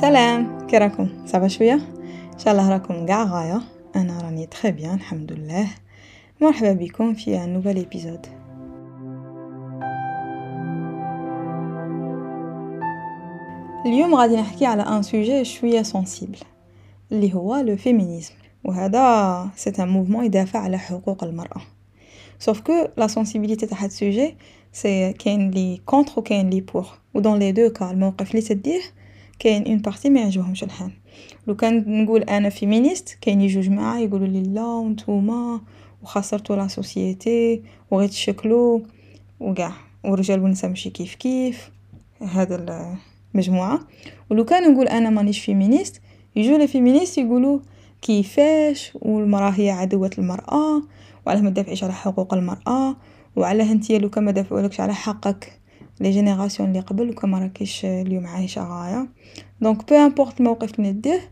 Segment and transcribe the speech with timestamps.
[0.00, 0.66] سلام.
[0.66, 0.90] كي
[1.26, 1.74] ça va شوية؟
[2.32, 3.60] إن شاء الله راكم قاع غاية.
[3.96, 5.68] أنا راني très bien الحمد لله.
[6.40, 8.26] مرحبا بكم في un nouvel épisode
[13.86, 16.38] اليوم غادي نحكي على un sujet شوية sensible
[17.12, 18.34] اللي هو le féminisme
[18.64, 21.62] وهذا c'est un mouvement يدافع على حقوق المرأة.
[22.38, 24.36] sauf que la sensibilité تاع هاد السوجي
[24.72, 28.42] سي كاين les contre و كاين les pour و dans les deux cas الموقف اللي
[28.42, 28.80] تديه
[29.38, 30.90] كاين une partie ما يعجبهمش الحال
[31.46, 35.60] لو كان نقول أنا féministe كاين يجو معايا يقولوا لي لا وانتوما
[36.02, 38.80] وخسرتوا la société وغير تشكلوا
[39.40, 39.72] وكاع.
[40.04, 41.70] والرجال والنساء ماشي كيف كيف.
[42.22, 42.90] هذا
[43.34, 43.80] المجموعه
[44.30, 46.00] ولو كان نقول أنا مانيش féministe
[46.36, 47.58] يجوا les féministes يقولوا
[48.02, 50.82] كيفاش والمرأة هي عدوة المرأة
[51.26, 52.96] وعلاه ما تدافعيش على حقوق المرأة
[53.36, 55.60] وعلاه انتيا لو كان ما دافعولكش على حقك.
[56.00, 59.08] les générations اللي قبل وكان ما راكيش اليوم عايشه غايه
[59.60, 61.30] donc peu importe الموقف اللي نديه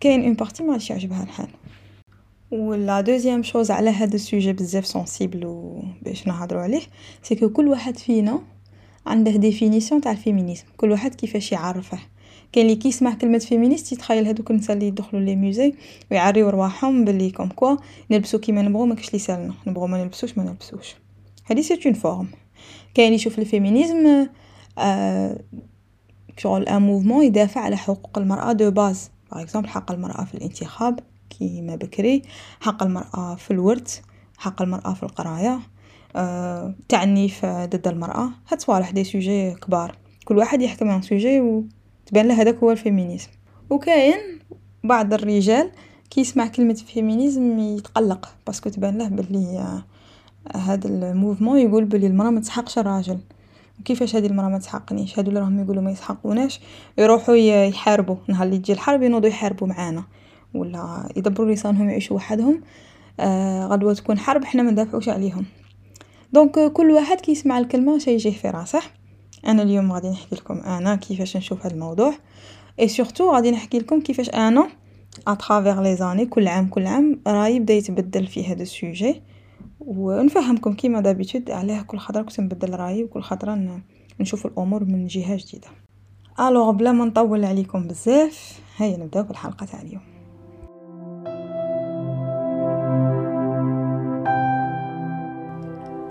[0.00, 1.48] كاين une partie ما يعجبها الحال
[2.50, 6.80] و la deuxième chose على هذا ال sujet بزاف sensible باش نهضروا عليه
[7.22, 8.40] c'est كل واحد فينا
[9.06, 11.98] عنده définition تاع ال féminisme كل واحد كيفاش يعرفه
[12.52, 15.74] كاين اللي كيسمع كلمه féministe يتخيل هذوك النساء اللي يدخلوا les musées
[16.10, 17.76] ويعريو رواحهم باللي comme quoi
[18.10, 20.94] نلبسو كيما نبغو ماكش لي سالنا نبغو ما نلبسوش ما نلبسوش
[21.44, 22.28] هذه c'est une forme
[22.94, 24.28] كاين يشوف ال féminisme
[24.78, 25.40] آه
[26.36, 31.00] شغل un mouvement يدافع على حقوق المرأة de base par exemple حق المرأة في الانتخاب
[31.30, 32.22] كيما بكري
[32.60, 34.00] حق المرأة في الورث
[34.38, 35.60] حق المرأة في القراية
[36.16, 38.30] آه تعنيف ضد المرأة.
[38.48, 39.96] هاد صوالح des sujets كبار.
[40.24, 43.28] كل واحد يحكم un sujet وتبان له هذاك هو ال féminisme.
[43.70, 44.38] وكاين
[44.84, 45.70] بعض الرجال
[46.10, 49.82] كي يسمع كلمة féminisme يتقلق parce que تبان له بلي
[50.54, 53.18] هاد ال mouvement يقول بلي المرأة ما تسحقش الراجل.
[53.80, 56.60] وكيفاش هذه المرأة ما تسحقنيش؟ هادو اللي راهم يقولوا ما يسحقوناش
[56.98, 58.16] يروحوا يحاربوا.
[58.28, 60.04] نهار اللي تجي الحرب ينوضوا يحاربوا معانا.
[60.54, 62.62] ولا يدبروا لسانهم يعيشوا وحدهم.
[63.20, 65.44] آه غدوة تكون حرب إحنا ما ندافعوش عليهم.
[66.32, 68.80] donc كل واحد كي يسمع الكلمة شي يجيه في راسه.
[69.46, 72.14] أنا اليوم غادي نحكي لكم أنا كيفاش نشوف هذا الموضوع.
[72.80, 74.68] et surtout غادي نحكي لكم كيفاش أنا
[75.26, 79.22] à travers les années كل عام كل عام رايي بدأ يتبدل في هذا ال sujet.
[79.80, 83.80] ونفهمكم كيما d'habitude علاه كل خطرة كنت نبدل رأيي وكل خطرة
[84.20, 85.68] نشوف الأمور من جهة جديدة.
[86.40, 90.02] alors بلا ما نطول عليكم بزاف هيا نبداو بالحلقة تاع اليوم.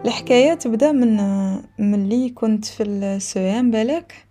[0.05, 1.17] الحكاية تبدأ من
[1.79, 4.27] ملي كنت في السوام بالك؟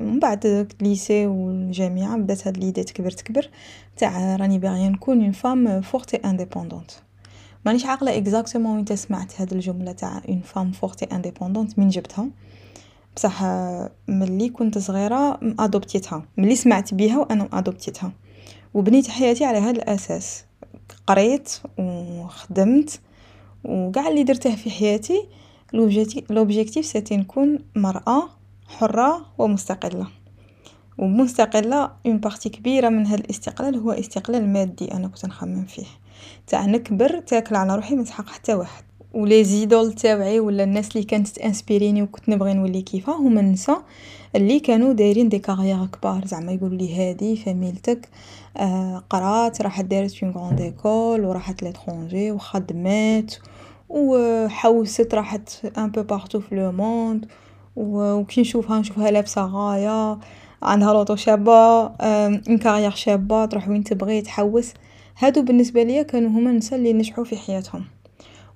[0.00, 3.48] من بعد lycée والجامعة بدأت هاد l'idée تكبر تكبر
[3.96, 6.90] تاع راني باغية نكون une femme forte et indépendante
[7.66, 12.28] مانيش عاقلة exactement وين سمعت هاد الجملة تاع une femme forte et indépendante من جبتها.
[13.16, 13.42] بصح
[14.08, 18.12] ملي كنت صغيرة adoptيتها ملي سمعت بيها وأنا adoptيتها
[18.74, 20.44] وبنيت حياتي على هذا الأساس.
[21.06, 23.00] قريت وخدمت
[23.64, 25.28] وكاع اللي درته في حياتي.
[26.30, 28.28] l'objectif c'était نكون مرأة
[28.68, 30.06] حرة ومستقلة.
[30.98, 35.86] ومستقلة une partie كبيرة من هذا الاستقلال هو استقلال مادي أنا كنت نخمم فيه.
[36.46, 38.84] تاع نكبر تاكل على روحي ما تحق حتى واحد.
[39.14, 43.82] و les idoles تاوعي ولا الناس اللي كانت تinspirيني وكنت نبغي نولي كيفها هما النساء
[44.36, 46.26] اللي كانوا دايرين des carrières كبار.
[46.26, 48.08] زعما يقولوا لي هادي فاميلتك
[48.56, 53.40] آه قرات راحت دارت une grande école وراحت l'étranger وخدمت
[53.88, 57.26] وحوست راحت un peu partout في le monde
[57.76, 60.18] وكي نشوفها نشوفها لابسة غاية
[60.62, 64.72] عندها l'auto شابة une carrière شابة تروح وين تبغي تحوس.
[65.22, 67.84] هادو بالنسبة ليا كانوا هما النساء اللي نجحوا في حياتهم.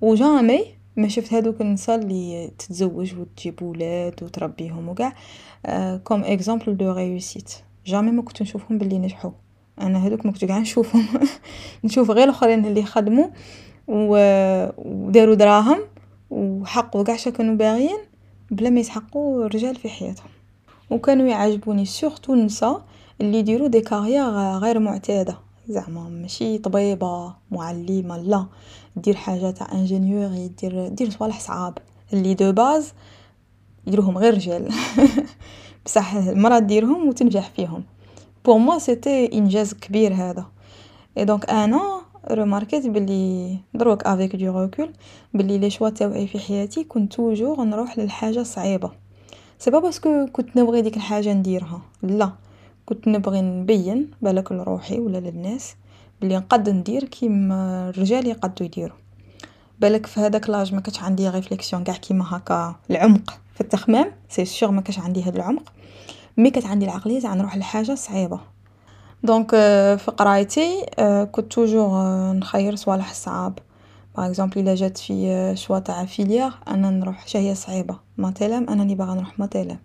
[0.00, 0.65] و jamais
[0.97, 5.12] ما شفت هادوك النساء اللي تتزوج وتجيب ولاد وتربيهم وكاع
[6.05, 7.53] comme exemple de réussite.
[7.87, 9.31] jamais ما كنت نشوفهم باللي نجحوا.
[9.81, 11.06] أنا هادوك ما كنت قاع نشوفهم.
[11.84, 13.26] نشوف غير الأخرين اللي خدموا
[13.88, 15.78] وداروا دراهم
[16.31, 17.99] وحقوا كاع كانوا باغيين
[18.50, 20.31] بلا ما يسحقوا الرجال في حياتهم.
[20.91, 22.85] وكانوا يعجبوني surtout النساء
[23.20, 25.45] اللي يديروا des carrières غير معتادة.
[25.69, 28.47] زعما ماشي طبيبة معلمة لا.
[28.97, 31.79] دير حاجة تاع ingénieur دير دير صوالح صعاب.
[32.13, 32.93] اللي de base
[33.87, 34.69] يديروهم غير رجال.
[35.85, 37.85] بصح المرا ديرهم وتنجح فيهم.
[38.44, 40.47] pour moi c'était انجاز كبير هذا.
[41.19, 44.93] et donc أنا remarquيت بلي دروك avec du recul
[45.35, 48.91] بلي les choix تاوعي في حياتي كنت toujours نروح للحاجة صعيبه
[49.58, 51.81] c'est pas parce que كنت نبغي ديك الحاجة نديرها.
[52.03, 52.33] لا.
[52.87, 55.75] كنت نبغي نبين بالك لروحي ولا للناس
[56.23, 58.97] بلي نقد ندير كيما الرجال يقدو يديروا
[59.81, 64.44] بالك في هذاك l'âge ما كانش عندي réflexion كاع كيما هكا العمق في التخمام c'est
[64.44, 65.73] sûr ما كانش عندي هذا العمق.
[66.37, 68.41] mais كانت عندي العقلية تاع نروح لحاجة صعيبة.
[69.23, 69.50] donc
[69.99, 70.87] في قرايتي
[71.32, 73.59] كنت toujours نخير صوالح صعاب
[74.17, 77.99] par exemple إلا جات في choix تاع filière أنا نروح شعبة صعيبة.
[78.19, 79.79] maths élem أنا راني باغا نروح maths élem.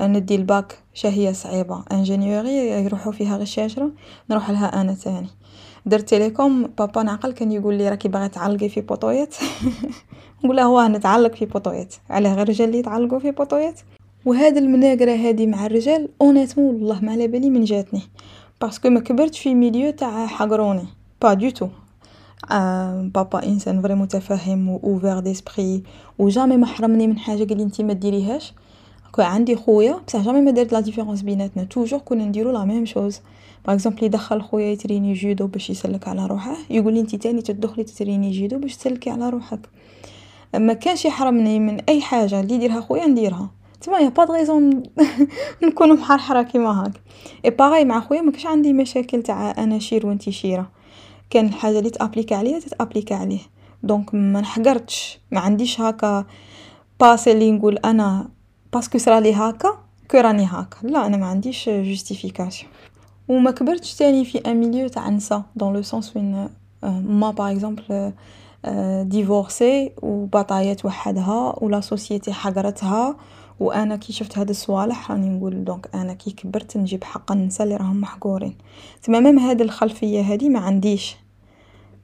[0.00, 1.84] ندي الباك شهية صعيبة.
[1.92, 3.90] ingéniorat يروحو فيها غير الشاشرة
[4.30, 5.28] نروحلها أنا تاني
[5.86, 9.34] درت télécom بابا نعقل كان يقولي راكي باغية تعلقي في poteauيات
[10.44, 13.80] نقوله واه نتعلق في poteauيات علاه غير الرجال لي يتعلقو في poteauيات
[14.26, 18.02] و هاد المناقرة هادي مع الرجال honnêtement والله ما على بالي من جاتني.
[18.60, 20.86] parce que ما كبرتش في milieu تاع حقروني.
[21.22, 21.68] pas du tout
[23.14, 25.82] بابا إنسان vraiment متفهم و ouvert d'esprit
[26.18, 28.54] و jamais ما حرمني من حاجة قالي أنتي ما ديريهاش.
[29.14, 32.86] كون عندي خويا بصح jamais ما دارت la différence بيناتنا toujours كنا نديرو la même
[32.86, 33.20] chose.
[33.66, 37.84] par exemple يدخل خويا يentraîني judo باش يسلك على روحه يقول لي انتي تاني تدخلي
[37.84, 39.60] تentraîني judo باش تسلكي على روحك.
[40.54, 43.50] ما كانش يحرمني من أي حاجة اللي يديرها خويا نديرها.
[43.80, 44.82] تما y a pas raison
[45.64, 46.92] نكون محرورة كيما هاك.
[47.44, 50.70] اي باغي مع خويا ما كاش عندي مشاكل تاع أنا شير وانتي شيرة.
[51.30, 53.40] كان الحاجة اللي تappliqua عليا تتappliqua عليه.
[53.82, 56.24] donc ما نحقرتش ما عنديش هكا
[57.00, 58.28] passé اللي نقول أنا
[58.74, 59.78] parce que صرالي هكا
[60.10, 62.70] كو راني هكا لا أنا ما عنديش justification
[63.28, 66.48] وما كبرتش تاني في un milieu تاع نسا dans le sens وين
[66.82, 68.12] ما par exemple
[69.08, 73.16] divorcée وبطايات وحدها ولا société حقرتها
[73.60, 77.76] وأنا كي شفت هاد الصوالح راني نقول donc أنا كي كبرت نجيب حق النساء اللي
[77.76, 78.56] راهم محقورين
[79.02, 81.16] تما même هاد الخلفيه هادي ما عنديش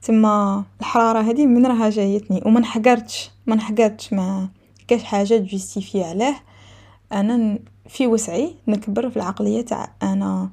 [0.01, 4.49] تما الحراره هادي من راها جايتني وما نحقرتش ما نحقرتش ما
[4.87, 6.50] كاش حاجة justifier عليه
[7.13, 7.59] أنا
[7.89, 10.49] في وسعي نكبر في العقلية تاع أنا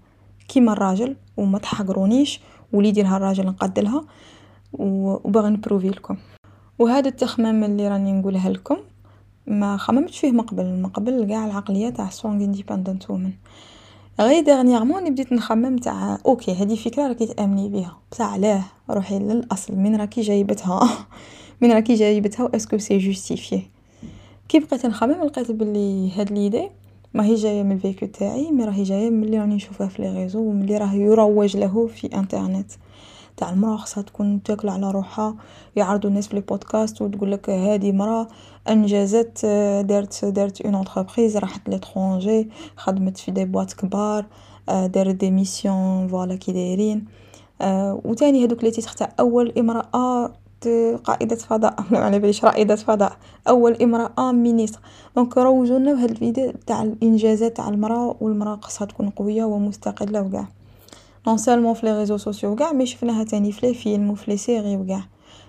[0.49, 2.41] كيما الراجل وما تحقرونيش
[2.73, 4.05] ولي يديرها الراجل نقدلها
[4.73, 6.17] وباغي نprouvي لكم.
[6.79, 8.77] وهذا التخمام اللي راني نقولها لكم
[9.47, 13.33] ما خممتش فيه مقبل مقبل قاع العقلية تاع strong independent woman
[14.21, 19.77] غير dernièrement بديت نخمم تاع okay هذه فكرة راكي تأمني بها بصح علاه روحي للأصل.
[19.77, 21.07] من راكي جايبتها؟
[21.61, 23.62] من راكي جايبتها؟ و est-ce que c'est justifié
[24.49, 26.71] كي بقيت نخمم لقيت بلي هاد l'idée.
[27.15, 30.23] ماهي جاية من الـ vécu تاعي mais راهي جاية من اللي راني نشوفها في les
[30.23, 32.71] réseaux ومن اللي راه يروج له في انترنت.
[33.37, 35.37] تاع المرأة خاصها تكون تاكل على روحها
[35.77, 38.29] يعرضوا الناس في les podcasts وتقول لك هذه مرأة
[38.69, 39.47] أنجزت
[39.87, 44.27] دارت دارت une entreprise راحت l'étranger خدمت في des boîtes كبار
[44.69, 47.05] دارت des missions voilà كي دايرين.
[48.05, 50.33] وتاني هذوك les titres أول إمرأة
[51.05, 51.85] قائدة فضاء.
[51.91, 53.13] ما على باليش رائدة فضاء
[53.49, 54.81] أول امرأة ministre
[55.17, 60.49] donc روجونا بهاد الفيديو تاع الإنجازات تاع المرأة والمرأة خاصها تكون قوية ومستقلة وكاع.
[61.27, 64.37] non seulement في les réseaux sociaux وكاع mais شفناها تاني في les films وفي les
[64.37, 65.03] séries وكاع.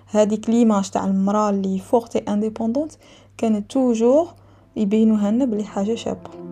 [0.06, 2.92] هذيك l'image تاع المرأة اللي forte indépendante
[3.38, 4.28] كانت toujours
[4.76, 6.49] يبينوها لنا بلي حاجة شابة.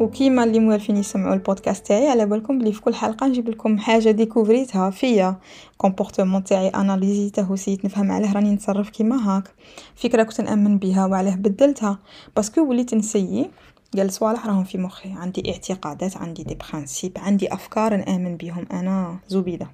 [0.00, 4.10] وكيما اللي موالفين يسمعوا البودكاست تاعي على بالكم بلي في كل حلقة نجيب لكم حاجة
[4.10, 5.36] découvrيتها فيا.
[5.76, 9.54] comportement تاعي analysيته وسييت نفهم علاه راني نتصرف كيما هاك.
[9.96, 11.98] فكرة كنت نأمن بها وعلاه بدلتها.
[12.36, 13.50] parce que وليت نسيي
[13.96, 15.12] كل صوالح راهم في مخي.
[15.12, 19.18] عندي اعتقادات عندي des principes عندي أفكار نأمن بهم أنا.
[19.28, 19.70] زبيدة.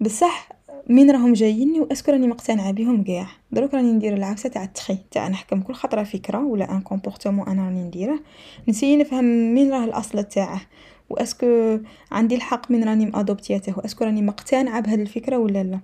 [0.00, 0.48] بصح
[0.88, 4.64] من راهم جاييني و est-ce que راني مقتنعة بهم كاع دروك راني ندير l'exercice تاع
[4.64, 8.20] التri تاع نحكم كل خطرة فكرة ولا un comportement أنا راني نديره.
[8.68, 10.60] نسيي نفهم مين راه الأصل تاعه.
[11.10, 11.78] و est-ce que
[12.12, 15.80] عندي الحق من راني مأدوبتياته واسكو راني مقتنعة بهذه الفكرة ولا لا.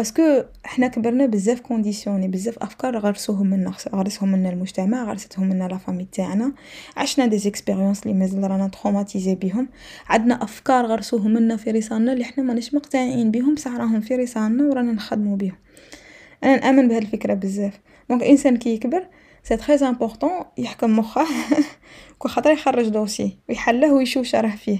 [0.00, 5.68] parce que حنا كبرنا بزاف conditionnés بزاف أفكار غرسوهم منا غرسهم منا المجتمع غرستهم منا
[5.68, 6.52] la famille تاعنا.
[6.96, 9.68] عشنا des expériences اللي مازال رانا traumatisés بهم.
[10.08, 14.64] عندنا أفكار غرسوهم منا في ريسانا اللي حنا ماناش مقتنعين بهم بصح راهم في ريسانا
[14.64, 15.56] ورانا نخدموا بهم
[16.44, 17.80] أنا نأمن بهذه الفكرة بزاف.
[18.10, 19.06] donc الانسان كي يكبر
[19.42, 21.26] c'est très important يحكم مخه
[22.18, 24.78] كل خطره يخرج dossier ويحله ويشوف شرح فيه.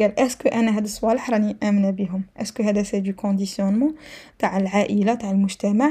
[0.00, 3.94] قال est-ce que أنا هاد الصوالح راني آمنة بهم؟ est-ce que هذا c'est du conditionnement
[4.38, 5.90] تاع العائلة تاع المجتمع؟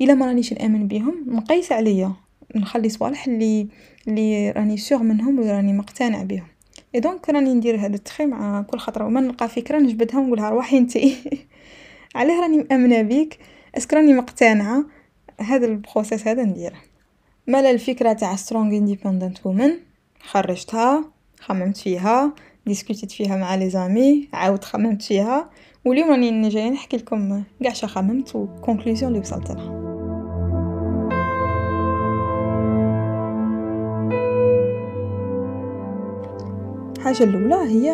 [0.00, 2.12] إلا ما رانيش نآمن بهم نقيس عليا.
[2.56, 3.68] نخلي صوالح اللي
[4.08, 6.46] اللي راني sûre منهم وراني مقتنع بهم.
[6.94, 9.04] et donc راني ندير هذا الـ tri مع كل خطرة.
[9.04, 11.16] وما نلقى فكرة نجبدها ونقولها روحي انتي
[12.16, 13.38] علاه راني مآمنة بيك.
[13.76, 14.84] est-ce que راني مقتنعة؟
[15.40, 16.85] هذا الـ process هذا نديره.
[17.48, 19.70] مالا الفكرة تاع strong independent woman
[20.20, 21.04] خرجتها
[21.40, 22.32] خممت فيها
[22.66, 25.50] discutيت فيها مع les amies عاود خممت فيها.
[25.84, 29.86] واليوم راني جاية نحكي لكم كاع خممت و conclusion اللي وصلت لها.
[36.96, 37.92] الحاجة الأولى هي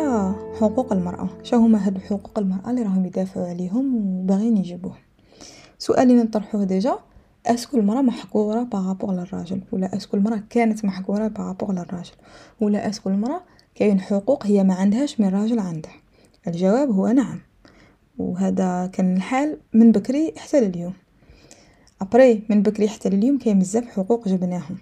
[0.59, 1.29] حقوق المرأة.
[1.43, 4.95] شو هما هاد حقوق المرأة اللي راهم يدافعوا عليهم وباغيين يجيبوه؟
[5.77, 6.99] سؤال نطرحوه déjà.
[7.45, 11.71] est-ce que المرا محقورة par rapport للراجل ولا est-ce que المرا كانت محقورة par rapport
[11.71, 12.13] للراجل
[12.61, 13.41] ولا est-ce que المرا
[13.75, 15.89] كاين حقوق هي ما عندهاش من الراجل عنده
[16.47, 17.39] الجواب هو نعم
[18.17, 20.93] وهذا كان الحال من بكري حتى لليوم.
[22.01, 24.77] après من بكري حتى لليوم كاين بزاف حقوق جبناهم.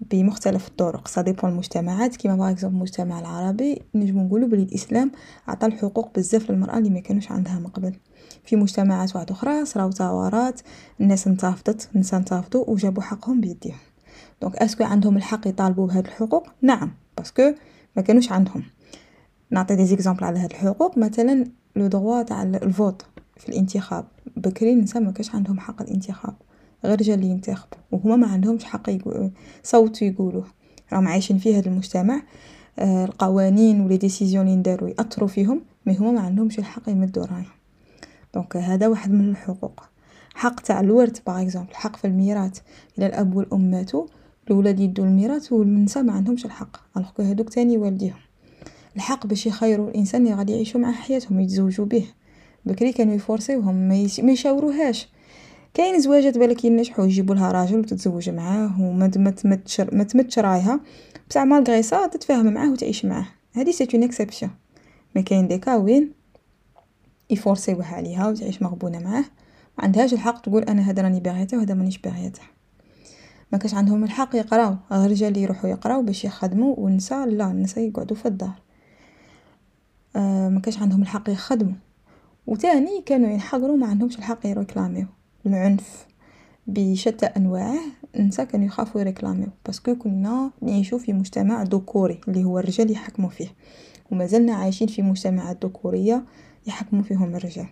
[0.00, 1.08] بمختلف الطرق.
[1.08, 2.16] ça dépend المجتمعات.
[2.16, 5.12] كيما par exemple المجتمع العربي نجمو نقولو بلي الإسلام
[5.48, 7.96] عطى الحقوق بزاف للمرأة اللي ما كانوش عندها من قبل.
[8.44, 10.60] في مجتمعات واحدة أخرى صراو ثورات
[11.00, 13.78] الناس انتفضت النساء انتفضوا وجابوا حقهم بيديهم.
[14.42, 17.52] donc est-ce que عندهم الحق يطالبوا بهاد الحقوق؟ نعم parce que
[17.96, 18.62] ما كانوش عندهم.
[19.50, 20.98] نعطي des exemples على هاد الحقوق.
[20.98, 21.44] مثلا
[21.76, 23.02] le droit تاع الـ vote
[23.36, 24.04] في الانتخاب.
[24.36, 26.34] بكري النساء ما كانش عندهم حق الانتخاب.
[26.84, 28.90] غير رجال اللي ينتخبوا وهما ما عندهمش حق
[29.64, 30.44] يصوتوا يقولوه.
[30.92, 32.22] راهم عايشين في هذا المجتمع
[32.78, 37.26] آه، القوانين و les décisions اللي نداروا ياثروا فيهم mais هما ما عندهمش الحق يمدوا
[37.26, 37.56] رايهم.
[38.34, 39.80] donc هذا واحد من الحقوق.
[40.34, 42.58] حق تاع الورث par exemple حق في الميراث.
[42.98, 44.06] إلى الأب والأم ماتوا
[44.46, 46.76] الاولاد يدوا الميراث والنساء ما عندهمش الحق.
[46.96, 48.16] alors هذوك تاني والديهم.
[48.96, 52.06] الحق باش يخيروا الإنسان اللي غادي يعيشوا معاه حياتهم يتزوجوا به
[52.64, 53.74] بكري كانوا يforcيوهم
[54.22, 55.08] ما يشاوروهاش.
[55.76, 60.80] كاين زواجات بالك ينجحوا يجيبوا لها راجل وتتزوج معاه وما ما تمتش ما رايها
[61.30, 63.26] بصح malgré ça تتفاهم معاه وتعيش معاه.
[63.52, 64.50] هذه c'est une exception
[65.16, 66.12] mais كاين des cas وين
[67.30, 69.24] يforcيوها عليها وتعيش مغبونة معاه.
[69.78, 72.42] ما عندهاش الحق تقول أنا هذا راني باغيته وهذا مانيش باغيته
[73.52, 74.76] ما كاش عندهم الحق يقراو.
[74.92, 78.54] الرجال اللي يروحوا يقراو باش يخدموا والنساء لا النساء يقعدوا في الدار.
[80.16, 81.74] آه ما كاش عندهم الحق يخدموا
[82.46, 85.06] وتاني كانوا ينحقروا ما عندهمش الحق يréclamيو
[85.46, 86.06] العنف
[86.66, 87.80] بشتى أنواعه
[88.16, 93.28] النساء كانوا يخافوا يréclamيو parce que كنا نعيشو في مجتمع ذكوري اللي هو الرجال يحكموا
[93.28, 93.48] فيه
[94.10, 96.24] ومازلنا عايشين في مجتمعات ذكورية
[96.66, 97.66] يحكموا فيهم الرجال.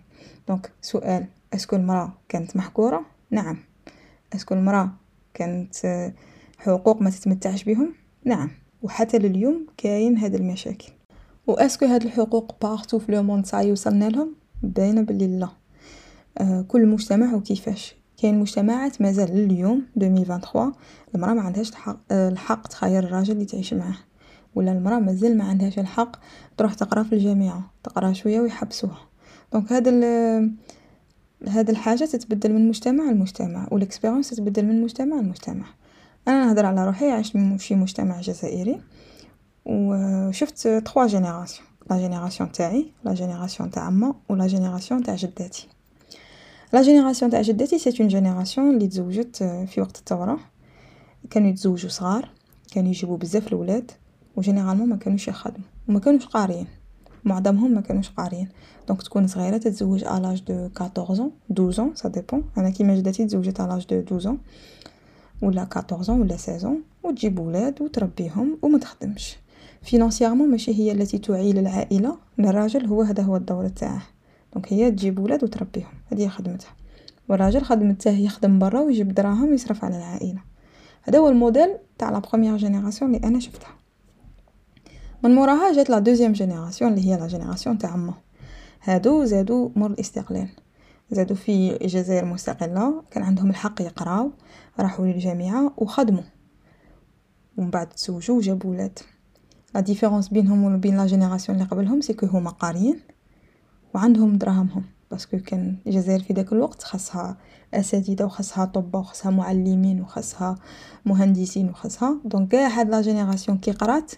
[0.47, 3.57] donc سؤال est-ce que المرأة كانت محكورة؟ نعم.
[4.35, 4.91] est-ce que المرأة
[5.33, 5.75] كانت
[6.57, 7.93] حقوق ما تتمتعش بهم
[8.25, 8.49] نعم.
[8.81, 10.87] وحتى لليوم كاين هاد المشاكل.
[11.47, 15.01] و est-ce que هاد الحقوق partout في le monde ça y est وصلنا لهم؟ باينه
[15.01, 15.45] بلي لا.
[15.45, 15.51] آه،
[16.67, 17.95] كل مجتمع وكيفاش.
[18.17, 20.73] كاين مجتمعات مازال لليوم 2023
[21.15, 23.97] المرأة ما عندهاش الحق, آه، الحق تخير الراجل اللي تعيش معاه.
[24.55, 26.15] ولا المرأة مازال ما عندهاش الحق
[26.57, 28.99] تروح تقرا في الجامعة تقرا شوية ويحبسوها.
[29.53, 29.91] donc هذا
[31.47, 35.65] هذا الحاجة تتبدل من مجتمع لمجتمع و l'expérience تتبدل من مجتمع لمجتمع.
[36.27, 38.81] أنا نهضر على روحي عشت في مجتمع جزائري
[39.65, 45.67] وشفت trois générations la génération تاعي la génération تاع يما و la génération تاع جداتي.
[46.75, 50.39] la génération تاع جداتي c'est une génération اللي تزوجت في وقت الثوره
[51.29, 52.29] كانوا يتزوجوا صغار
[52.71, 53.91] كانوا يجيبوا بزاف الولاد
[54.35, 56.67] و généralement ما كانوش يخدموا وما كانوش قاريين
[57.25, 58.49] معظمهم ما كانوش قاريين
[58.87, 63.61] donc تكون صغيره تتزوج à l'âge de 14 12 ça dépend أنا كيما جداتي تزوجت
[63.61, 64.37] à l'âge de 12
[65.41, 69.35] ولا 14 ولا 16 وتجيب ولاد وتربيهم وما تخدمش
[69.83, 74.14] financièrement ماشي هي التي تعيل العائله الراجل هو هذا هو الدور تاعه
[74.55, 75.93] donc هي تجيب ولاد وتربيهم.
[76.11, 76.75] هذه خدمتها.
[77.29, 80.41] والراجل خدمته يخدم برا ويجيب دراهم ويصرف على العائلة.
[81.03, 83.75] هذا هو الموديل تاع la première génération اللي أنا شفتها.
[85.23, 88.13] من موراها جات la deuxième génération اللي هي la génération تاع يما
[88.83, 90.49] هادو زادو مور الاستقلال.
[91.11, 94.31] زادو في جزائر مستقلة كان عندهم الحق يقراو
[94.79, 96.23] راحوا للجامعة وخدموا.
[97.57, 98.99] ومن بعد تزوجوا وجابوا ولاد.
[99.75, 103.14] la différence بينهم وبين la génération اللي قبلهم c'est هما قاريين.
[103.95, 104.83] وعندهم دراهمهم.
[105.11, 107.37] parce que كان الجزائر في داك الوقت خاصها
[107.73, 110.55] أساتذة وخاصها اطباء وخاصها معلمين وخاصها
[111.05, 114.11] مهندسين وخاصها donc كاع هاد la génération كي قرات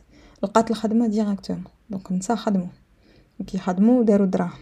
[0.44, 2.68] لقات الخدمة directement donc النساء خدموا
[3.48, 4.60] كي خدموا داروا دراهم.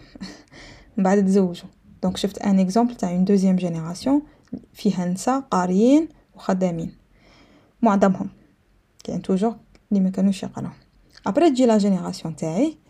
[0.96, 1.68] من بعد تزوجوا
[2.02, 4.22] donc شفت un exemple تاع une deuxième génération
[4.72, 6.92] فيها نساء قاريين وخدامين.
[7.82, 8.28] معظمهم.
[9.04, 9.56] كاين toujours
[9.92, 10.70] اللي ما كانوش يقراو.
[11.26, 12.85] après تجي la génération تاعي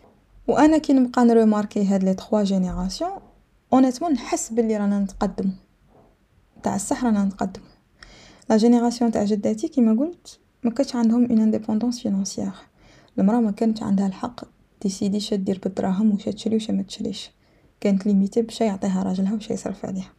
[0.47, 3.11] وأنا كي نبقى ن remarquer هاد les trois générations
[3.73, 5.51] honnêtement نحس بلي رانا نتقدم
[6.63, 7.61] تاع الصح رانا نتقدم
[8.49, 12.51] la génération تاع جداتي كيما قلت ما كانش عندهم une indépendance financière
[13.19, 14.45] المرأة ما كانت عندها الحق
[14.79, 17.31] ت décider شا دير بالدراهم وش تشري وش ما تشريش.
[17.81, 20.11] كانت limitée باش يعطيها راجلها وش يصرف عليها.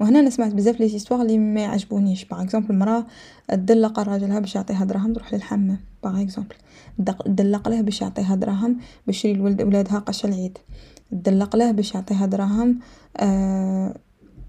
[0.00, 2.24] وهنا أنا سمعت بزاف les histoires اللي ما يعجبونيش.
[2.24, 3.06] par exemple المراه
[3.48, 5.78] تدلق راجلها باش يعطيها دراهم تروح للحمام.
[6.04, 6.54] par exemple
[7.24, 8.76] تدلق له باش يعطيها دراهم
[9.06, 10.58] باش يشري لولد ولادها قش العيد.
[11.10, 12.78] تدلق له باش يعطيها دراهم
[13.16, 13.94] آه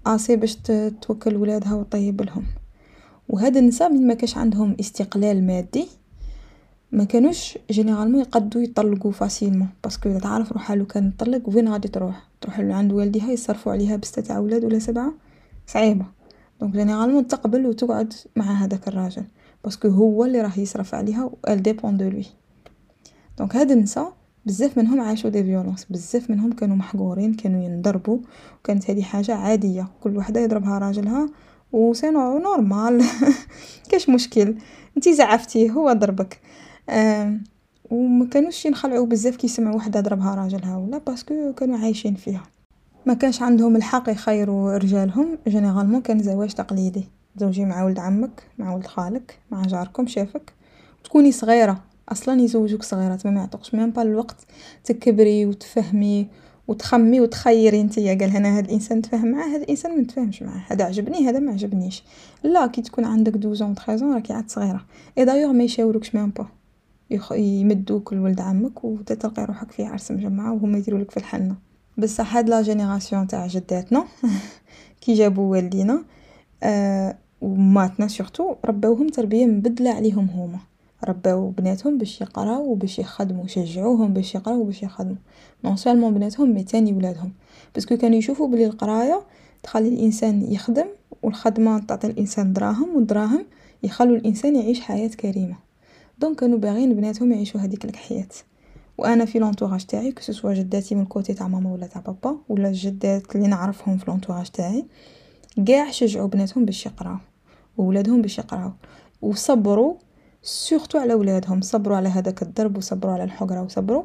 [0.06, 0.56] aussi باش
[1.00, 2.44] توكل ولادها وطيب لهم.
[3.28, 5.88] وهاد النساء من ما كاش عندهم استقلال مادي
[6.92, 11.88] ما كانوش généralement يقدو يطلقوا facilement parce que تعرف روحها لو كان تطلق وين غادي
[11.88, 15.12] تروح؟ تروح عند والديها يصرفوا عليها بستة تاع ولاد ولا سبعة؟
[15.68, 16.04] صعيبة.
[16.60, 19.24] donc généralement تقبل و تقعد مع هداك الراجل
[19.64, 22.26] parce que هو اللي راه يصرف عليها و elle dépend de lui.
[23.38, 24.12] donc هاد النسا
[24.46, 28.20] بزاف منهم عاشو des violences بزاف منهم كانوا محقورين كانوا ينضربوا و
[28.64, 29.88] كانت هذه حاجة عادية.
[30.00, 31.28] كل وحدة يضربها راجلها
[31.72, 33.04] و c'est normal
[33.90, 34.54] كاش مشكل؟
[34.98, 36.40] نتي زعفتيه هو ضربك.
[37.90, 42.42] و مكانوش ينخلعو بزاف كي يسمعو وحدة ضربها راجلها ولا باسكو كانوا عايشين فيها.
[43.08, 45.38] مكانش عندهم الحق يخيروا رجالهم.
[45.48, 47.04] généralement كان زواج تقليدي.
[47.36, 50.52] تزوجي مع ولد عمك مع ولد خالك مع جاركم شافك
[51.04, 51.80] تكوني صغيرة.
[52.08, 54.36] أصلا يزوجوك صغيره تما ما يعطوكش même pas الوقت
[54.84, 56.28] تكبري وتفهمي
[56.68, 60.62] وتخمي وتخيري نتيا قال هنا هاد الإنسان نتفاهم معاه هاد الإنسان ما نتفاهمش معاه.
[60.68, 62.04] هذا عجبني هذا ما عجبنيش.
[62.44, 64.84] لا كي تكون عندك 12 13 راكي عاد صغيرة.
[65.18, 66.46] إي دايوغ ما يشاوروكش même pas.
[67.36, 71.67] يمدوك لولد عمك وتلقاي روحك في عرس مجمعة وهما يديرولك في الحنة.
[71.98, 74.04] بصح هاد la génération تاع جداتنا
[75.00, 76.04] كي جابو والدينا
[76.62, 80.58] آه يماتنا surtout رباوهم تربية مبدلة عليهم هما.
[81.04, 85.16] رباو بناتهم باش يقراو و باش يخدمو شجعوهم باش يقراو و باش يخدمو.
[85.64, 87.32] non seulement بناتهم mais تاني ولادهم.
[87.74, 89.22] parce que كانو يشوفو بلي القراية
[89.62, 90.86] تخلي الإنسان يخدم
[91.22, 93.44] و الخدمه تعطي الإنسان دراهم و الدراهم
[93.82, 95.56] يخلو الإنسان يعيش حياة كريمة.
[96.18, 98.28] donc كانو باغيين بناتهم يعيشو هذيك الحياة.
[98.98, 101.86] و أنا في l'entourage تاعي que ce soit جداتي من ال côté تاع ماما ولا
[101.86, 104.84] تاع بابا ولا الجدات اللي نعرفهم في l'entourage تاعي
[105.68, 107.16] قاع شجعوا بناتهم باش يقراو
[107.76, 108.72] و ولادهم باش يقراو
[109.22, 109.94] و صبروا
[110.42, 114.02] surtout على ولادهم صبروا على هداك الضرب و صبروا على الحقرة و صبروا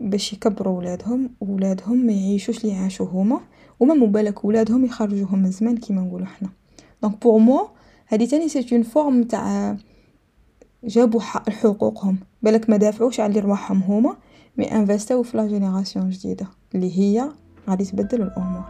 [0.00, 3.40] باش يكبروا ولادهم ولادهم ما يعيشوش اللي عاشو هما
[3.80, 6.48] و même بالك ولادهم يخرجوهم من الزمان كيما نقولو حنا.
[7.02, 7.62] donc pour moi
[8.08, 9.76] هادي تاني c'est une forme تاع
[10.84, 12.18] جابو حقوقهم.
[12.46, 14.16] بالك ما دافعوش على رواحهم هما
[14.56, 17.30] mais انفستاو في la génération جديدة اللي هي
[17.70, 18.64] غادي تبدل الأمور.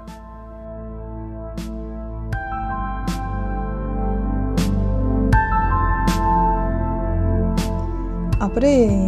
[8.40, 9.07] après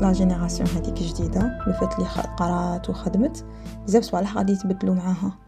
[0.00, 2.04] la génération هذيك الجديدة le fait لي
[2.36, 3.44] قرات وخدمت
[3.86, 5.38] بزاف صوالح غادي يتبدلوا معاها.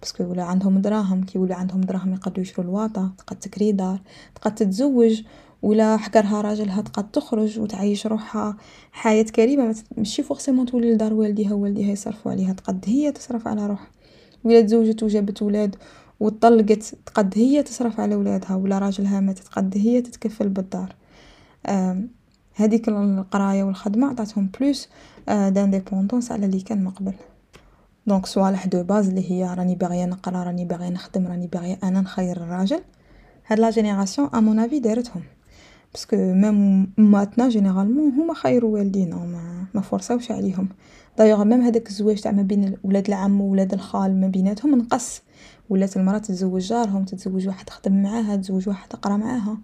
[0.00, 3.98] parce que ولا عندهم دراهم كي ولا عندهم دراهم يقدروا يشرو l'auto تقد تكري دار
[4.34, 5.22] تقد تتزوج.
[5.62, 8.56] ولا حكرها راجلها تقد تخرج وتعيش روحها
[8.92, 9.76] حياة كريمة.
[9.96, 12.52] ماشي forcément تولي لدار والديها والديها يصرفوا عليها.
[12.52, 13.90] تقد هي تصرف على روحها.
[14.44, 15.76] ولا تزوجت وجابت ولاد
[16.20, 18.54] وطلقت تقد هي تصرف على ولادها.
[18.54, 20.94] ولا راجلها مات تقد هي تتكفل بالدار.
[22.54, 24.88] هذيك القراية والخدمة عطاتهم plus
[25.28, 27.14] d'indépendance على اللي كان مقبل.
[28.06, 32.00] donc صوالح de base اللي هي راني باغية نقرا راني باغية نخدم راني باغية أنا
[32.00, 32.80] نخير الراجل.
[33.46, 35.22] هاد la génération à mon avis دارتهم.
[35.94, 40.68] parce que même يماتنا généralement هما خيروا والدينا ما ما فرصاوش عليهم.
[41.18, 45.22] d'ailleurs même هداك الزواج تاع ما بين ولاد العم وولاد الخال ما بيناتهم نقص
[45.70, 49.58] ولات المرأة تتزوج جارهم تتزوج واحد تخدم معاها تزوج واحد تقرأ معاها.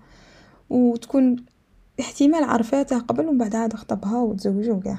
[0.70, 1.36] وتكون
[2.00, 4.98] احتمال عرفاته قبل ومن بعد عاد خطبها وتزوجوا كاع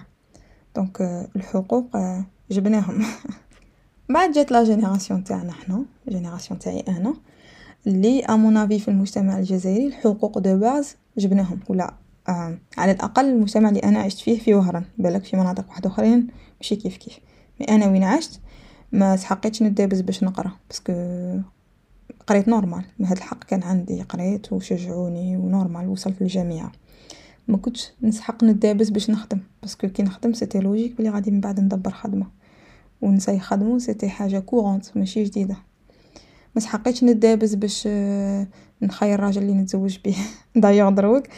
[0.75, 1.02] donc
[1.36, 1.98] الحقوق
[2.52, 3.06] جبناهم.
[4.10, 7.13] بعد جات la génération تاعنا حنا génération تاعي أنا
[7.88, 11.60] à mon avis في المجتمع الجزائري الحقوق de base جبناهم.
[11.69, 11.93] ولا
[12.29, 14.84] آه على الأقل المجتمع اللي أنا عشت فيه في وهران.
[14.97, 16.27] بالك في مناطق واحد أخرين
[16.62, 17.19] ماشي كيف كيف.
[17.60, 18.39] mais أنا وين عشت
[18.91, 20.51] ما تحقيتش ندابز باش نقرأ.
[20.69, 20.93] parce que
[22.27, 26.71] قريت normal هاد الحق كان عندي قريت وشجعوني و normal وصلت للجامعة.
[27.47, 29.39] ما كنتش نسحق ندابز باش نخدم.
[29.62, 32.27] parce que كي نخدم c'était logique بلي غادي من بعد ندبر خدمة.
[33.01, 35.58] ونسا يخدمو c'était حاجة courante ماشي جديدة.
[36.55, 37.88] ما سحقيتش ندابز باش
[38.82, 40.15] نخير الراجل اللي نتزوج به
[40.56, 41.30] دايوغ دروك 90%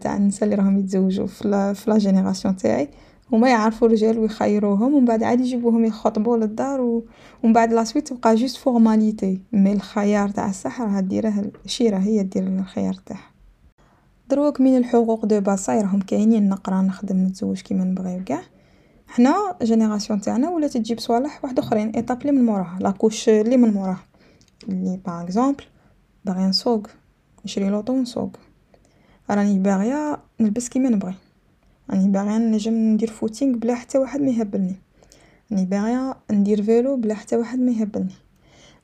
[0.00, 2.88] تاع النساء اللي راهم يتزوجوا في la génération تاعي
[3.32, 7.04] هما يعرفوا الرجال ويخيروهم ومن بعد عاد يجيبوهم يخطبوا للدار و...
[7.42, 12.22] ومن بعد la suite تبقى juste formalité mais الخيار تاع الصح راه ديره الشيره هي
[12.22, 13.30] دير الخيار تاعها.
[14.30, 18.16] دروك من الحقوق de base ça y est راهم كاينين نقرا نخدم نتزوج كيما نبغي
[18.16, 18.42] وكاع
[19.06, 23.56] حنا génération تاعنا ولات تجيب صوالح واحد أخرين étape اللي من موراها la couche اللي
[23.56, 24.04] من موراها.
[24.68, 25.64] par exemple
[26.24, 26.86] باغي نسوق
[27.44, 28.36] نشري لوطو نسوق
[29.30, 31.14] راني باغية نلبس كيما نبغي.
[31.90, 34.76] راني باغية نجم ندير footing بلا حتى واحد ما يهبلني.
[35.52, 38.14] راني باغية ندير vélo بلا حتى واحد ما يهبلني.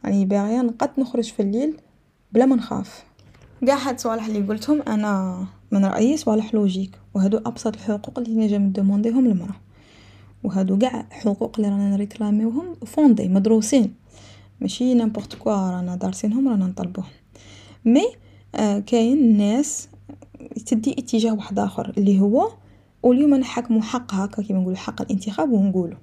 [0.04, 1.76] راني باغية نقد نخرج في الليل
[2.32, 3.04] بلا ما نخاف.
[3.66, 8.62] قاع هاد الصوالح اللي قلتهم أنا من رأيي صوالح لوجيك وهادو أبسط الحقوق اللي نجم
[8.62, 9.56] نdemandيهم للمرأة.
[10.44, 13.94] وهادو قاع حقوق اللي رانا نréclamيوهم fondés مدروسين.
[14.60, 17.06] ماشي n'importe quoi رانا دارسينهم رانا نطلبوهم.
[17.84, 18.06] mais
[18.54, 19.88] آه كاين ناس
[20.66, 22.52] تدي اتجاه واحد آخر اللي هو
[23.02, 25.96] واليوم نحكمو حق هكا كيما نقولو حق الانتخاب ونقولو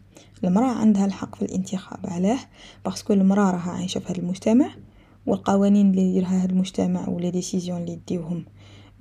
[0.43, 2.39] المرأة عندها الحق في الانتخاب علاه
[2.85, 4.69] parce que المرأة راها عايشة في هذا المجتمع
[5.25, 8.45] و القوانين اللي يديرها هاد المجتمع و les décisions اللي يديوهم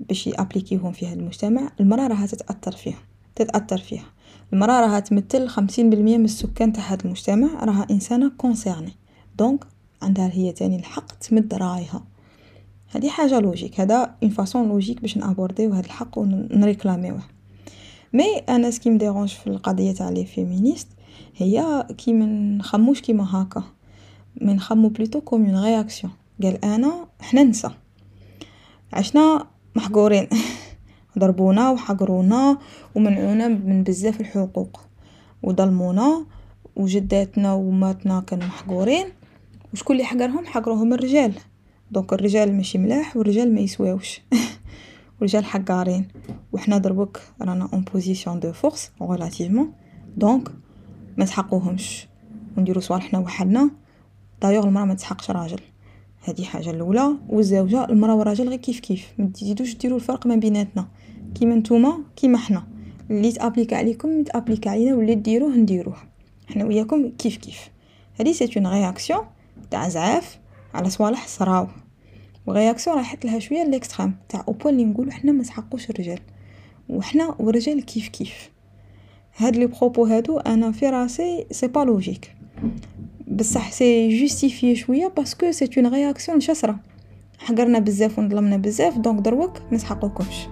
[0.01, 2.99] باش يappliquيوهم في هاد المجتمع المرا راها تتأثر فيها
[3.35, 4.05] تتأثر فيها.
[4.53, 8.93] المرا راها تمثل خمسين بالمية من السكان تاع هاد المجتمع راها إنسانة concernée
[9.39, 9.65] donc
[10.03, 12.05] عندها هي تاني الحق تمد رايها.
[12.89, 13.81] هذه حاجة logique.
[13.81, 17.21] هذا une façon logique باش نabordيو هذا الحق و نréclamيوه.
[18.13, 20.89] mais أنا ce qui me dérange في القضية تاع les féministes
[21.37, 23.63] هي كي منخموش كيما هاكا
[24.41, 27.73] mais نخمو plutôt comme une réaction قال أنا حنا نسا
[28.93, 29.47] عشنا
[29.77, 30.29] محقورين.
[31.19, 32.59] ضربونا وحقرونا
[32.95, 34.81] ومنعونا من بزاف الحقوق.
[35.43, 36.27] وظلمونا
[36.77, 39.07] وجداتنا وماتنا كانوا محقورين.
[39.73, 41.33] وشكون اللي حقرهم؟ حقروهم الرجال.
[41.91, 44.21] donc الرجال ماشي ملاح والرجال ما يسواوش.
[45.21, 46.09] والرجال حقارين.
[46.53, 49.73] وحنا دروك رانا en position de force relativement
[50.17, 50.49] donc
[51.17, 52.07] ما تحقوهمش.
[52.57, 53.71] ونديرو صوالحنا وحدنا.
[54.43, 55.61] دايوغ المرأة ما تسحقش راجل.
[56.25, 57.17] هذه حاجة الأولى.
[57.29, 59.13] والزوجة المرأة والراجل غير كيف كيف.
[59.19, 60.89] ما تزيدوش ديروا الفرق ما بيناتنا.
[61.35, 62.67] كيما نتوما كيما حنا.
[63.11, 65.97] اللي تappliqua عليكم تappliqua علينا واللي ديروه نديروه.
[66.47, 67.71] حنا وياكم كيف كيف.
[68.21, 69.21] هذه c'est une réaction
[69.71, 70.39] تاع زعاف.
[70.77, 71.67] على صوالح صراو
[72.47, 76.19] و réaction راحت لها شوية l'extrême تاع au point اللي نقولوا حنا ما نسحقوش الرجال.
[76.89, 78.51] وحنا والرجال كيف كيف.
[79.37, 82.37] هاد les propos هادو أنا في راسي c'est pas logique.
[83.29, 86.79] بصح c'est justifié شوية parce que c'est une réaction شسره
[87.39, 90.37] حقرنا بزاف ونظلمنا بزاف donc دروك ما نسحقوكمش.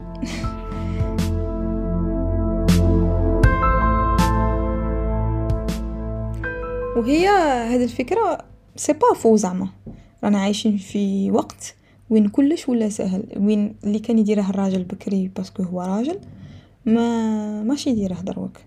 [6.96, 7.28] وهي
[7.74, 8.38] هاد الفكرة
[8.76, 9.68] سي با فو زعما.
[10.24, 11.74] رانا عايشين في وقت
[12.10, 16.18] وين كلش ولا سهل وين اللي كان يديره الراجل بكري parce que هو راجل
[16.86, 18.58] ما ماشي يديره دروك.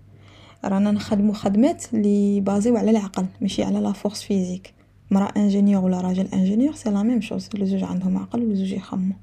[0.64, 4.74] رانا نخدمو خدمات اللي basées على العقل ماشي على la force physique.
[5.10, 9.14] مرا ingénieur ولا راجل ingénieur c'est la même chose الزوج عندهم عقل و زوج يخمو.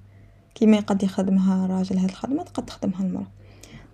[0.55, 3.27] كيما قد يخدمها الراجل هاد الخدمات قد تخدمها المرا.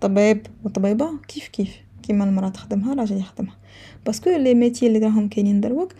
[0.00, 3.56] طبيب وطبيبة كيف كيف؟ كيما المرا تخدمها راجل يخدمها.
[4.06, 5.92] parce que les métiers اللي راهم كاينين دروك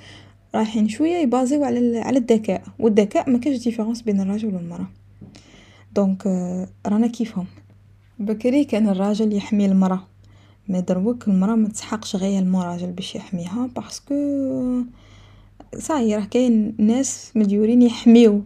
[0.55, 4.87] رايحين شوية يbasيو على على الذكاء والذكاء ما كاش différence بين الراجل والمرأة.
[5.95, 6.27] donc
[6.87, 7.47] رانا كيفهم؟
[8.19, 10.07] بكري كان الراجل يحمي المرأة.
[10.69, 14.15] mais دروك المرأة ما تسحقش غير الراجل باش يحميها parce que ça
[15.79, 18.43] y est راه كاين ناس مديورين يحميو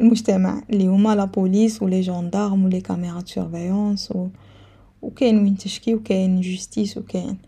[0.00, 4.28] المجتمع اللي هما la police و les gendarmes و les caméras de surveillance و
[5.02, 7.38] وكاين وين تشكي وكاين justice وكاين.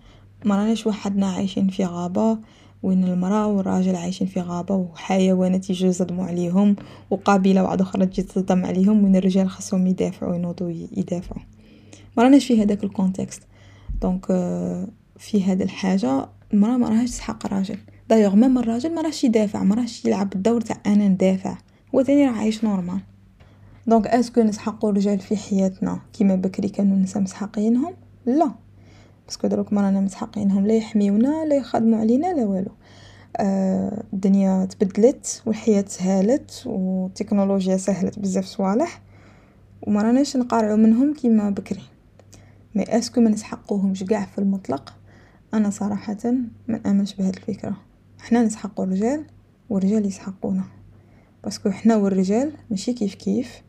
[0.44, 2.38] ما راناش وحدنا عايشين في غابة.
[2.82, 6.76] وين المرأة والراجل عايشين في غابة وحيوانات يجو يصدموا عليهم
[7.10, 11.42] وقبيلة واحدة أخرى تجي تصدم عليهم وين الرجال خاصهم يدافعوا ينوضوا يدافعوا.
[12.18, 13.42] راناش في هذاك ال contexte
[14.02, 14.26] donc
[15.18, 19.74] في هذه الحاجة المرأة ما راهش تسحق الراجل d'ailleurs même الراجل ما راهش يدافع ما
[19.74, 21.58] راهش يلعب الدور تاع أنا ندافع.
[21.94, 23.00] هو تاني راه عايش normal
[23.86, 27.94] donc est-ce que نسحقو الرجال في حياتنا كيما بكري كانوا النساء مسحقينهم؟
[28.26, 28.65] لا.
[29.26, 32.70] parce que دروك رانا مسحقينهم لا يحميونا لا يخدموا علينا لا والو.
[33.36, 39.02] آه الدنيا تبدلت والحياة سهلت والتكنولوجيا سهلت بزاف صوالح
[39.82, 41.82] وما راناش نقارعو منهم كيما بكري.
[42.74, 44.94] mais est-ce que ما نسحقوهمش قاع في المطلق
[45.54, 46.16] أنا صراحة
[46.68, 47.76] ما نأمنش بهاد الفكرة.
[48.18, 49.24] حنا نسحقو الرجال
[49.70, 50.64] والرجال يسحقونا
[51.44, 53.62] parce que حنا والرجال ماشي كيف كيف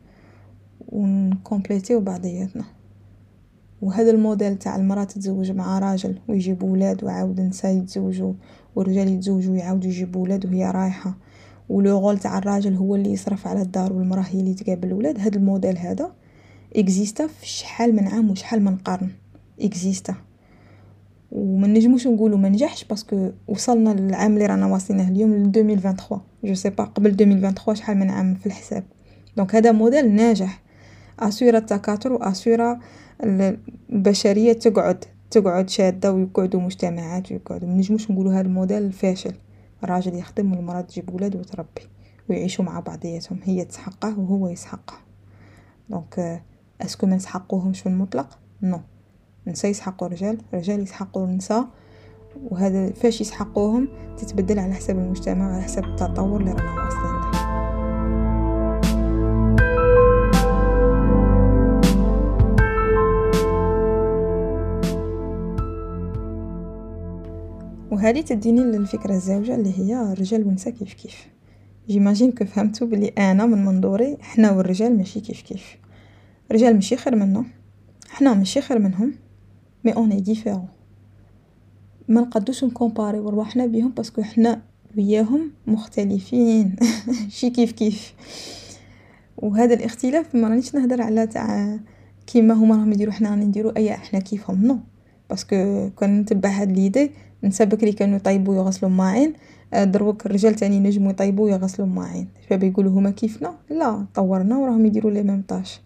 [0.88, 2.64] ونكومبليتيو بعضياتنا.
[3.82, 8.32] وهذا الموديل تاع المرأة تتزوج مع راجل ويجيبوا ولاد وعاود نساء يتزوجوا
[8.76, 11.18] والرجال يتزوجوا ويعاودوا يجيبوا ولاد وهي رايحة.
[11.68, 15.18] ولو غول تاع الراجل هو اللي يصرف على الدار والمرأة هي اللي تقابل الولاد.
[15.18, 16.12] هذا الموديل هذا
[16.76, 19.10] إكزيستا في شحال من عام وشحال من قرن.
[19.60, 20.14] إكزيستا.
[21.32, 26.20] وما نجموش نقولوا ما نجحش parce que وصلنا للعام اللي رانا واصلينه اليوم ل 2023
[26.44, 28.84] je sais pas قبل 2023 شحال من عام في الحساب.
[29.36, 30.67] donc هذا موديل ناجح.
[31.20, 32.78] اسيرا التكاثر واسيرا
[33.90, 37.68] البشرية تقعد تقعد شادة ويقعدوا مجتمعات ويقعدوا.
[37.68, 39.34] منجموش نقولوا؟ هذا الموديل فاشل
[39.84, 41.82] الراجل يخدم والمرأة تجيب ولاد وتربي
[42.30, 43.38] ويعيشوا مع بعضياتهم.
[43.44, 44.94] هي تسحقه وهو يسحقه.
[45.90, 46.42] donc
[46.80, 48.80] أسكو ما نسحقوهمش في المطلق؟ نو.
[49.46, 51.68] النساء يسحقوا الرجال الرجال يسحقوا النساء
[52.50, 57.17] وهذا فاش يسحقوهم؟ تتبدل على حسب المجتمع وعلى حسب التطور اللي رانا واصلين.
[68.08, 71.26] وهذه تديني للفكرة الزوجة اللي هي الرجال والنساء كيف كيف.
[71.88, 75.76] j'imagine que فهمتو بلي أنا من منظوري حنا والرجال ماشي كيف كيف.
[76.50, 77.44] الرجال ماشي خير منا
[78.08, 79.14] حنا ماشي خير منهم
[79.84, 80.68] mais on est différents
[82.08, 84.62] ما نقدوش نكومباريو رواحنا بيهم parce que حنا
[84.96, 86.76] وياهم مختلفين.
[87.38, 88.14] شي كيف كيف.
[89.36, 91.78] وهذا الاختلاف ما رانيش نهدر على تاع
[92.26, 94.64] كيما هما راهم يديرو حنا راني نديرو ايا إحنا كيفهم.
[94.66, 94.78] non
[95.30, 97.10] parce que كان نتبع هاد les idées
[97.42, 99.32] نسا بكري كانو يطيبو ويغسلو ماعين
[99.74, 105.10] دروك الرجال تاني ينجمو يطيبو ويغسلو ماعين شباب يقولو هما كيفنا؟ لا طورنا وراهم يديرو
[105.10, 105.80] les mêmes tâches.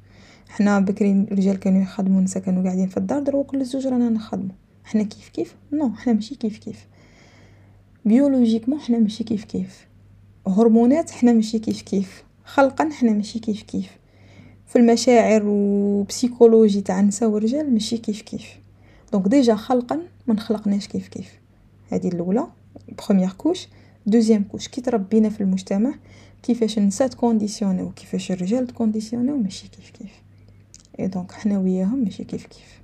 [0.48, 4.50] حنا بكري الرجال كانو يخدمو النسا كانو قاعدين في الدار دروك كل زوج رانا نخدمو
[4.84, 6.86] حنا كيف كيف؟ non حنا ماشي كيف كيف.
[8.04, 9.86] biologiquement حنا ماشي كيف كيف.
[10.46, 12.24] هرمونات حنا ماشي كيف كيف.
[12.44, 13.90] خلقا حنا ماشي كيف كيف.
[14.66, 18.46] في المشاعر و psychologie تاع النساء و الرجال ماشي كيف كيف.
[19.12, 21.41] donc déjà خلقا ما نخلقناش كيف كيف.
[21.92, 22.46] هذه الأولى
[23.08, 23.68] première couche
[24.06, 25.94] deuxième couche كي تربينا في المجتمع
[26.42, 30.22] كيفاش النساء تكونديسيونيو كيفاش الرجال تكونديسيونيو ماشي كيف كيف.
[31.00, 32.83] et donc حنا وياهم ماشي كيف كيف.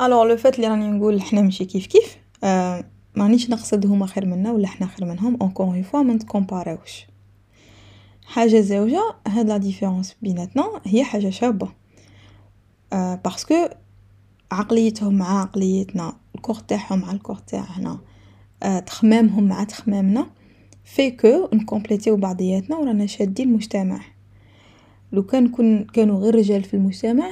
[0.00, 2.84] alors le fait لي راني نقول حنا ماشي كيف كيف آه
[3.16, 7.06] مانيش نقصد هما خير منا ولا حنا خير منهم encore une fois ما نتكومباراوش.
[8.26, 11.68] حاجة زوجة هاد la différence بيناتنا هي حاجة شابة.
[12.92, 13.68] آه parce que
[14.54, 17.98] عقليتهم مع عقليتنا ال corps تاعهم مع ال corps تاعنا
[18.62, 20.26] آه تخمامهم مع تخمامنا.
[20.84, 24.00] fait que نكومبليتيو بعضياتنا ورانا شادين المجتمع.
[25.12, 27.30] لو كان كن كانوا غير رجال في المجتمع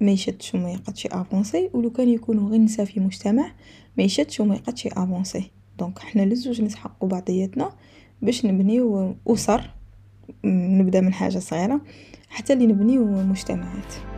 [0.00, 1.70] ما يشدش وما يقدش avancer.
[1.72, 3.52] ولو كان يكونوا غير نساء في مجتمع
[3.98, 5.50] ما يشدش وما يقدش avancer.
[5.78, 7.72] donc حنا لزوج نسحقوا بعضياتنا
[8.22, 9.70] باش نبنيو أسر.
[10.44, 11.80] نبدأ من حاجة صغيرة
[12.28, 14.11] حتى اللي نبنيو مجتمعات.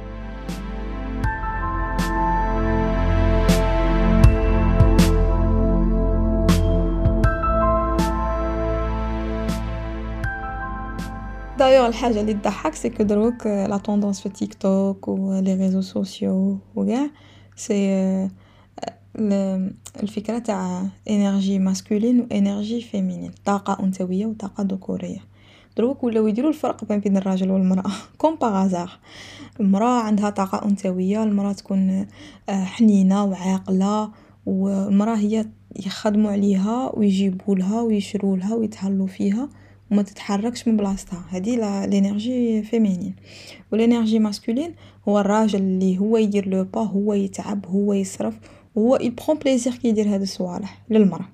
[11.64, 15.80] دايوغ الحاجة اللي تضحك c'est que دروك la tendance في تيك توك و les réseaux
[15.80, 17.06] sociaux و قاع
[17.56, 18.28] c'est
[20.02, 25.18] الفكرة تاع énergie masculine و énergie féminine طاقه انثويه و طاقه ذكوريه
[25.76, 28.86] دروك ولاو يديرو الفرق ما بين الراجل و المراه comme par
[29.60, 32.06] المراه عندها طاقه انثويه المراه تكون
[32.48, 34.10] حنينه و عاقله
[34.46, 35.46] و المراه هي
[35.86, 39.48] يخدمو عليها و يجيبولها و يشرولها و يتهلاو فيها
[39.94, 41.24] و متتحركش من بلاصتها.
[41.30, 43.14] هادي l'énergie féminine
[43.72, 44.74] و l'énergie masculine
[45.08, 48.34] هو الراجل لي هو يدير le pas هو يتعب هو يصرف
[48.78, 51.28] هو ي prend plaisir كي يدير هاد الصوالح للمرأة.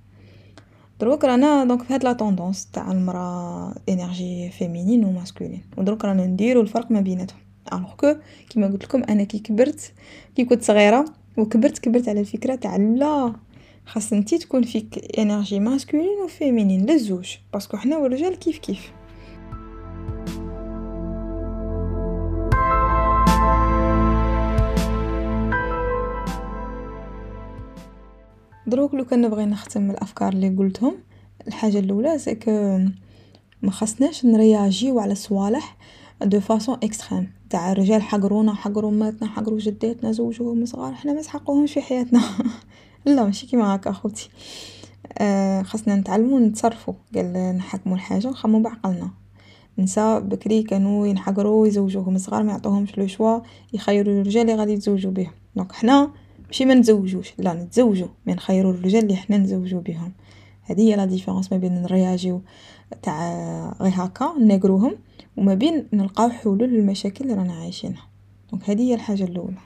[1.00, 6.04] دروك رانا donc في هاد la tendance تاع المرأة énergie féminine و masculine و دروك
[6.04, 7.38] رانا نديرو الفرق ما بيناتهم.
[7.72, 8.14] alors que
[8.50, 9.92] كيما قلتلكم أنا كي كبرت
[10.36, 11.04] كي كنت صغيرة
[11.36, 13.34] و كبرت كبرت على الفكرة تاع لا
[13.86, 18.58] خاص نتي تكون فيك énergie masculine و féminine للزوج parce que حنا و الرجال كيف
[18.58, 18.92] كيف.
[28.66, 30.94] دروك لو كان نبغي نختم الأفكار اللي قلتهم
[31.48, 32.78] الحاجة الأولى c'est que
[33.62, 35.76] ما خصناش نرياجيو على صوالح
[36.22, 41.72] de façon extrême تاع الرجال حقرونا حقرو ماتنا حقرو جداتنا زوجوهم صغار حنا ما نسحقوهمش
[41.72, 42.20] في حياتنا.
[43.04, 44.30] لا ماشي كيما هاكا أخوتي.
[45.18, 46.94] آه خاصنا نتعلمو نتصرفو.
[47.14, 49.10] قال نحكمو الحاجة نخمو بعقلنا.
[49.78, 52.18] نساء بكري كانوا ينحقرو يزوجوهم.
[52.18, 53.40] صغار ما يعطوهمش le choix
[53.72, 56.10] يخيروا الرجال اللي غادي يتزوجوا بهم donc حنا
[56.46, 60.12] ماشي ما نتزوجوش لا نتزوجوا mais نخيروا الرجال اللي حنا نزوجوا بهم
[60.62, 62.42] هذه هي la différence ما بين نرياجيو
[63.02, 64.96] تاع غير هكا نكرهوهم
[65.36, 68.02] وما بين نلقاو حلول للمشاكل اللي رانا عايشينها.
[68.50, 69.56] donc هذه هي الحاجة الأولى.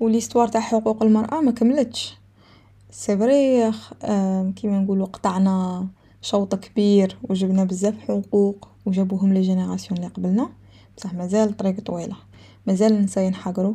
[0.00, 2.18] و l'histoire تاع حقوق المرأة ما كملتش.
[2.94, 3.72] vrai
[4.56, 5.86] كيما نقولوا قطعنا
[6.22, 10.48] شوط كبير وجبنا بزاف حقوق وجابوهم les générations اللي قبلنا.
[10.96, 12.16] بصح مازال طريق طويلة.
[12.66, 13.74] مازال النساء ينحقروا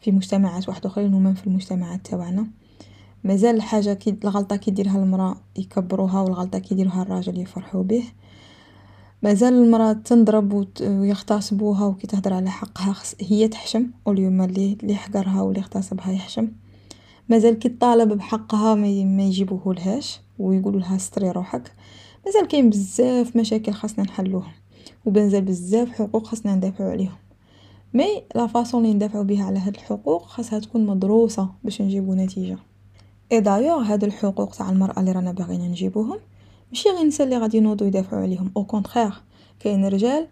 [0.00, 2.46] في مجتمعات واحد أخرين هما في المجتمعات تاوعنا.
[3.24, 8.04] مازال الحاجة كي الغلطة كي ديرها المرأة يكبروها والغلطة كي يديرها الراجل يفرحوا به.
[9.22, 15.60] مازال المرأة تنضرب ويغتصبوها وكي تهدر على حقها هي تحشم واليوم اللي اللي حقرها واللي
[15.60, 16.48] اغتصبها يحشم.
[17.28, 21.72] مازال كي طالب بحقها ما يجيبوهولهاش ويقولوا لها ستري روحك.
[22.26, 24.52] مازال كاين بزاف مشاكل خاصنا نحلوهم
[25.06, 27.16] ومازال بزاف حقوق خاصنا ندافعو عليهم.
[27.94, 32.58] mais la façon لي ندافعو بيها على هاد الحقوق خاصها تكون مدروسة باش نجيبو نتيجة.
[33.32, 36.18] اي دايوغ هاد الحقوق تاع المرأة اللي رانا باغيين نجيبوهم
[36.70, 38.50] ماشي غير النساء اللي غادي ينوضو يدافعو عليهم.
[38.56, 39.12] au contraire
[39.60, 40.26] كاين رجال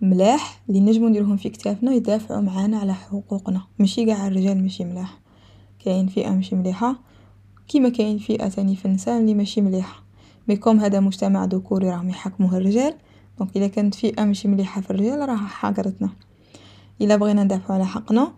[0.00, 3.60] ملاح اللي نجمو نديرهم في كتافنا يدافعو معانا على حقوقنا.
[3.78, 5.20] ماشي قاع الرجال ماشي ملاح.
[5.84, 6.96] كاين فئة ماشي مليحة.
[7.68, 10.02] كيما كاين فئة تاني في النساء اللي ماشي مليحة.
[10.48, 12.94] mais comme هذا مجتمع ذكوري راهم يحكموه الرجال
[13.38, 16.10] donc إلا كانت فئة ماشي مليحة في الرجال راها حاقرتنا
[17.00, 18.32] إلا بغينا ندافعو على حقنا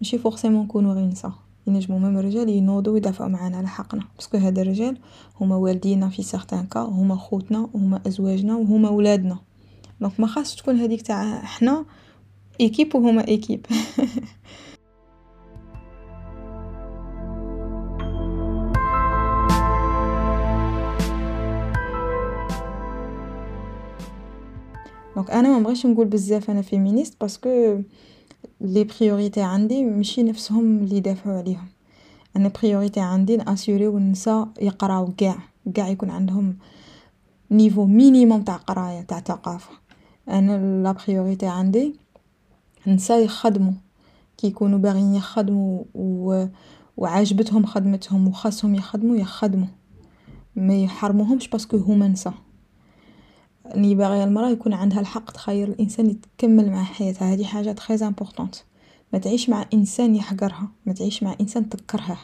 [0.00, 1.32] ماشي forcément نكونو غير نساء.
[1.66, 4.02] ينجمو même الرجال ينوضو يدافعو معانا على حقنا.
[4.16, 4.98] parce que هاد الرجال
[5.40, 9.38] هما والدينا في certains cas هما خوتنا و هما أزواجنا و هما ولادنا.
[10.00, 11.84] donc مخاصش تكون هاديك تاع حنا
[12.60, 13.66] équipe و هما équipe
[25.22, 27.82] donc أنا مبغيتش نقول بزاف أنا féministe parce que
[28.60, 31.66] les priorités عندي ماشي نفسهم لي يدافعو عليهم
[32.36, 35.38] أنا priorité عندي نأسيوريو النساء يقراو قاع
[35.76, 36.56] قاع يكون عندهم
[37.50, 39.70] niveau minimum تاع قرايه تاع ثقافه
[40.28, 41.94] أنا la priorité عندي
[42.86, 43.72] النساء يخدموا
[44.36, 46.46] كي يكونوا باغيين يخدموا و
[46.96, 49.68] وعاجبتهم خدمتهم وخاصهم يخدموا يخدموا
[50.56, 52.34] ما يحرموهمش parce que هما نساء
[53.74, 57.34] اني باغية المرأة يكون عندها الحق تخير الإنسان يتكمل مع حياتها.
[57.34, 58.64] هذه حاجة très importante
[59.12, 62.18] ما تعيش مع إنسان يحقرها ما تعيش مع إنسان تكرهه.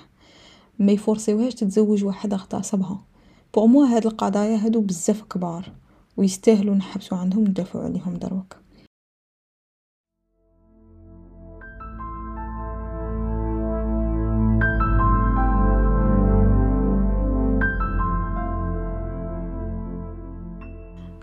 [0.78, 3.00] ما يفورسيوهاش تتزوج واحد اغتصبها
[3.54, 5.72] pour moi هاد القضايا هادو بزاف كبار.
[6.16, 8.56] ويستاهلوا نحبسو عندهم ندافعو عليهم دروك.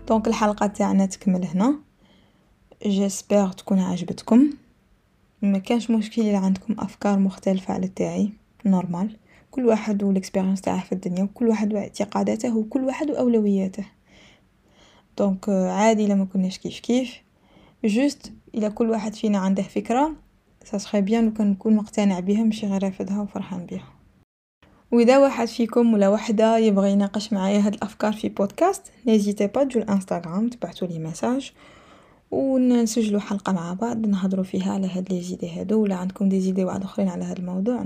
[0.08, 1.74] donc الحلقة تاعنا تكمل هنا.
[2.86, 4.50] j'espère تكون عجبتكم.
[5.42, 8.30] ما كانش مشكل إلا عندكم أفكار مختلفة على تاعي.
[8.66, 9.16] normal
[9.50, 13.84] كل واحد وال expérience تاعه في الدنيا وكل واحد واعتقاداته وكل واحد وأولوياته.
[15.18, 17.16] donc عادي لما كناش كيف كيف.
[17.84, 20.12] juste إلى كل واحد فينا عنده فكرة
[20.64, 23.95] ça serait bien لو كان نكون مقتنع بها ماشي غير رافدها وفرحان بها.
[24.92, 29.80] وإذا واحد فيكم ولا وحدة يبغي يناقش معايا هاد الأفكار في podcast n'hésitez pas تجو
[29.80, 31.52] الإنستغرام تبعتوا لي message
[32.30, 36.64] ونسجلوا حلقة مع بعض نهضروا فيها على هاد les idées هادو ولا عندكم des idées
[36.64, 37.82] واحد أخرين على هاد الموضوع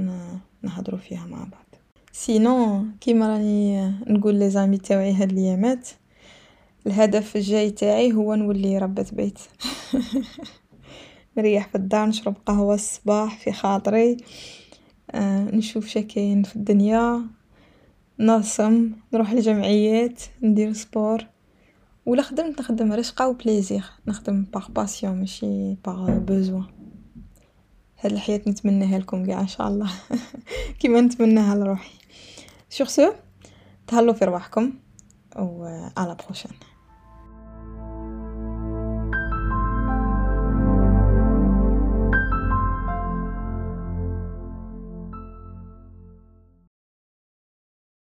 [0.63, 1.67] نهضروا فيها مع بعض.
[2.13, 5.89] sinon كيما راني نقول les amis تاوعي هاد الأيامات
[6.87, 9.39] الهدف الجاي تاعي هو نولي ربة بيت
[11.39, 14.17] نريح في الدار نشرب قهوة الصباح في خاطري.
[15.53, 17.27] نشوف شكاين في الدنيا.
[18.19, 21.27] نرسم نروح لجمعيات ندير sport.
[22.07, 26.65] ولا خدمت نخدم رشقة و plaisir نخدم par passion ماشي par besoin
[28.01, 29.91] هاد الحياة نتمناها لكم قاع إن شاء الله.
[30.81, 31.91] كيما نتمناها لروحي.
[32.71, 33.13] sur ce
[33.87, 34.73] تهلاو في رواحكم
[35.37, 35.65] و
[35.97, 36.51] à la prochaine